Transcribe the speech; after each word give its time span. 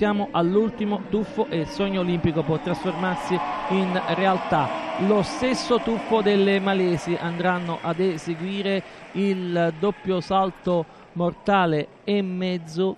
Siamo 0.00 0.28
all'ultimo 0.30 1.02
tuffo 1.10 1.46
e 1.50 1.58
il 1.58 1.66
sogno 1.66 2.00
olimpico 2.00 2.42
può 2.42 2.58
trasformarsi 2.58 3.38
in 3.68 4.00
realtà. 4.14 4.66
Lo 5.00 5.20
stesso 5.20 5.78
tuffo 5.80 6.22
delle 6.22 6.58
malesi 6.58 7.14
andranno 7.20 7.80
ad 7.82 8.00
eseguire 8.00 8.82
il 9.12 9.74
doppio 9.78 10.22
salto 10.22 10.86
mortale 11.12 11.88
e 12.04 12.22
mezzo 12.22 12.96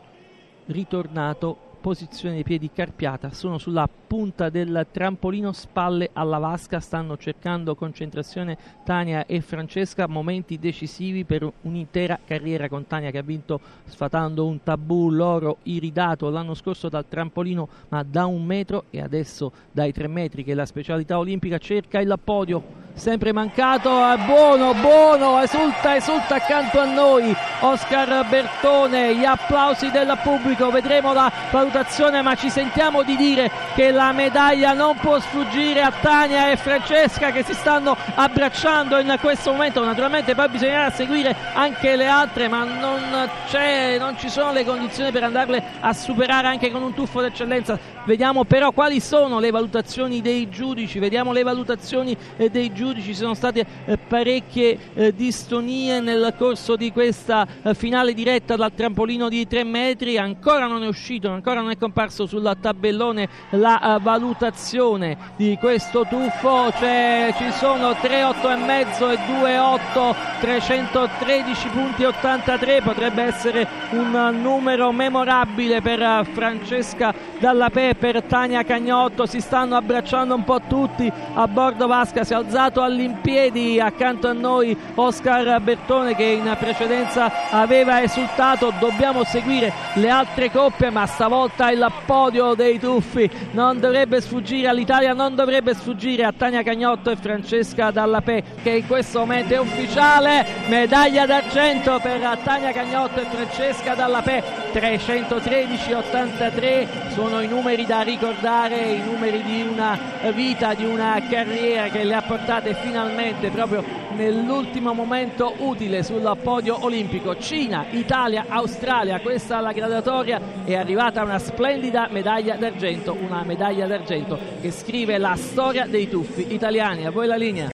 ritornato 0.67 1.72
posizione 1.83 2.37
dei 2.37 2.45
piedi 2.45 2.71
carpiata, 2.73 3.33
sono 3.33 3.59
sulla 3.59 3.87
punta 3.87 4.49
del 4.49 4.87
trampolino, 4.91 5.53
spalle 5.53 6.11
alla 6.15 6.39
vasca, 6.39 6.81
stanno 6.81 7.19
cercando 7.19 7.75
concentrazione 7.75 8.57
Tania 8.85 9.27
e 9.27 9.41
Francesca, 9.43 10.07
momenti 10.07 10.59
decisivi 10.59 11.25
per 11.25 11.51
un'intera 11.63 12.21
carriera 12.25 12.69
con 12.69 12.87
Tania 12.87 13.11
che 13.11 13.19
ha 13.19 13.23
vinto 13.23 13.61
sfatando 13.85 14.47
un 14.47 14.63
tabù. 14.63 15.11
L'oro 15.11 15.59
iridato 15.65 16.31
l'anno 16.31 16.55
scorso 16.55 16.89
dal 16.89 17.09
trampolino 17.09 17.69
ma 17.89 18.03
da 18.05 18.27
un 18.27 18.45
metro 18.45 18.85
e 18.91 19.01
adesso 19.01 19.53
dai 19.73 19.93
tre 19.93 20.07
metri 20.07 20.45
che 20.45 20.53
è 20.53 20.55
la 20.55 20.67
specialità 20.67 21.19
olimpica 21.19 21.59
cerca 21.59 21.99
il 21.99 22.19
podio 22.23 22.82
sempre 22.95 23.33
mancato, 23.33 23.91
è 24.11 24.17
buono, 24.19 24.75
buono, 24.75 25.41
esulta, 25.41 25.97
esulta 25.97 26.37
accanto 26.37 26.79
a 26.81 26.85
noi. 26.85 27.35
Oscar 27.61 28.27
Bertone, 28.27 29.15
gli 29.15 29.25
applausi 29.25 29.91
del 29.91 30.19
pubblico, 30.23 30.71
vedremo 30.71 31.13
la 31.13 31.31
valutazione 31.51 32.23
ma 32.23 32.35
ci 32.35 32.51
sentiamo 32.51 33.03
di 33.03 33.17
dire 33.17 33.51
che 33.75 33.91
la 33.91 34.13
medaglia 34.13 34.73
non 34.73 34.97
può 34.97 35.19
sfuggire 35.19 35.83
a 35.83 35.93
Tania 35.93 36.51
e 36.51 36.57
Francesca 36.57 37.31
che 37.31 37.43
si 37.43 37.55
stanno 37.55 37.97
abbracciando 38.15 38.99
in 38.99 39.17
questo 39.21 39.53
momento, 39.53 39.85
naturalmente 39.85 40.35
poi 40.35 40.49
bisognerà 40.49 40.91
seguire 40.91 41.35
anche 41.55 41.97
le 41.97 42.07
altre 42.07 42.49
ma 42.49 42.65
non, 42.65 43.01
non 43.11 44.17
ci 44.19 44.29
sono 44.29 44.53
le 44.53 44.65
condizioni 44.65 45.11
per 45.11 45.25
andarle 45.25 45.63
a 45.81 45.93
superare 45.93 46.49
anche 46.49 46.71
con 46.71 46.83
un 46.83 46.95
tuffo 46.95 47.21
d'eccellenza, 47.21 47.79
Vediamo 48.05 48.43
però 48.43 48.73
quali 48.73 48.99
sono 48.99 49.39
le 49.39 49.53
valutazioni 49.53 50.21
dei 50.21 50.49
giudici, 50.49 50.99
vediamo 50.99 51.31
le 51.31 51.45
valutazioni 51.45 52.17
eh, 52.37 52.51
dei 52.51 52.73
giudici, 52.73 53.09
ci 53.09 53.15
sono 53.15 53.35
state 53.35 53.65
eh, 53.85 53.97
parecchie 53.97 54.77
eh, 54.95 55.15
distonie 55.15 56.01
nel 56.01 56.35
corso 56.37 56.75
di 56.75 56.91
questa 56.91 57.47
finale 57.75 58.13
diretta 58.13 58.57
dal 58.57 58.73
trampolino 58.75 59.29
di 59.29 59.47
3 59.47 59.63
metri, 59.63 60.19
ancora 60.19 60.67
non 60.67 60.83
è 60.83 60.89
uscito, 60.89 61.31
ancora 61.31 61.61
non 61.61 61.71
è 61.71 61.77
comparso 61.77 62.27
sul 62.27 62.57
tabellone 62.61 63.29
la 63.51 64.01
valutazione 64.03 65.17
di 65.37 65.57
questo 65.61 66.05
tuffo, 66.09 66.73
cioè, 66.73 67.33
ci 67.37 67.53
sono 67.53 67.91
3,8,5 67.93 69.11
e 69.13 69.17
2,8, 69.31 70.15
313 70.41 71.69
punti 71.69 72.03
83, 72.03 72.83
potrebbe 72.83 73.23
essere 73.23 73.69
un 73.91 74.41
numero 74.43 74.91
memorabile 74.91 75.81
per 75.81 76.27
Francesca 76.33 77.15
Dalla 77.39 77.71
Pera 77.71 77.91
per 77.95 78.23
Tania 78.23 78.65
Cagnotto, 78.65 79.27
si 79.27 79.41
stanno 79.41 79.77
abbracciando 79.77 80.35
un 80.35 80.45
po' 80.45 80.61
tutti. 80.67 81.11
A 81.35 81.47
bordo 81.49 81.87
Vasca, 81.87 82.25
si 82.25 82.33
è 82.33 82.37
alzato 82.37 82.83
all'impiedi 82.83 83.81
accanto 83.81 84.29
a 84.29 84.33
noi 84.33 84.77
Oscar 84.95 85.61
Bertone 85.61 86.15
che 86.15 86.25
in 86.25 86.57
precedenza 86.59 87.51
aveva 87.51 88.03
esultato, 88.03 88.73
dobbiamo 88.79 89.25
seguire 89.25 89.73
le 89.95 90.09
altre 90.09 90.51
coppe 90.51 90.91
ma 90.91 91.07
stavolta 91.07 91.71
il 91.71 91.87
podio 92.05 92.55
dei 92.55 92.79
tuffi 92.79 93.29
non 93.53 93.81
dovrebbe 93.81 94.21
sfuggire 94.21 94.69
all'Italia, 94.69 95.13
non 95.13 95.35
dovrebbe 95.35 95.75
sfuggire 95.75 96.25
a 96.25 96.33
Tania 96.33 96.63
Cagnotto 96.63 97.11
e 97.11 97.17
Francesca 97.17 97.91
Dallapè 97.91 98.43
che 98.63 98.71
in 98.71 98.87
questo 98.87 99.19
momento 99.21 99.55
è 99.55 99.59
ufficiale, 99.59 100.45
medaglia 100.69 101.27
d'argento 101.27 101.99
per 102.03 102.39
Tania 102.43 102.73
Cagnotto 102.73 103.21
e 103.21 103.25
Francesca 103.25 103.95
Dallapè, 103.95 104.43
313-83 104.73 107.13
sono 107.13 107.41
i 107.41 107.49
numeri 107.49 107.82
da 107.87 108.03
ricordare 108.03 108.93
i 108.93 109.03
numeri 109.03 109.43
di 109.43 109.63
una 109.63 109.99
vita 110.35 110.75
di 110.75 110.85
una 110.85 111.21
carriera 111.29 111.89
che 111.89 112.05
le 112.05 112.15
ha 112.15 112.23
portate 112.23 112.75
finalmente 112.75 113.51
proprio 113.51 113.85
nell'ultimo 114.15 114.93
momento 114.93 115.55
utile 115.59 116.03
sul 116.03 116.37
podio 116.43 116.85
olimpico. 116.85 117.37
Cina, 117.39 117.87
Italia, 117.91 118.47
Australia, 118.49 119.21
questa 119.21 119.61
la 119.61 119.73
gradatoria, 119.73 120.41
è 120.65 120.75
arrivata 120.75 121.23
una 121.23 121.39
splendida 121.39 122.09
medaglia 122.11 122.57
d'argento, 122.57 123.17
una 123.21 123.43
medaglia 123.45 123.87
d'argento 123.87 124.39
che 124.61 124.71
scrive 124.71 125.19
la 125.19 125.35
storia 125.37 125.87
dei 125.87 126.09
tuffi 126.09 126.53
italiani. 126.53 127.07
A 127.07 127.11
voi 127.11 127.27
la 127.27 127.37
linea. 127.37 127.71